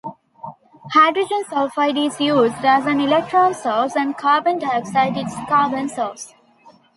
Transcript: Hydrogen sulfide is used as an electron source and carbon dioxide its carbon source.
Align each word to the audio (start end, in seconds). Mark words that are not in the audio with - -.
Hydrogen 0.95 1.43
sulfide 1.43 2.07
is 2.07 2.19
used 2.19 2.65
as 2.65 2.87
an 2.87 2.99
electron 2.99 3.53
source 3.53 3.95
and 3.95 4.17
carbon 4.17 4.57
dioxide 4.57 5.15
its 5.15 5.35
carbon 5.47 5.87
source. 5.89 6.33